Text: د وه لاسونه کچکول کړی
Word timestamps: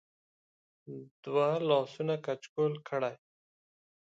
د 1.21 1.23
وه 1.35 1.49
لاسونه 1.69 2.13
کچکول 2.25 2.73
کړی 2.89 3.15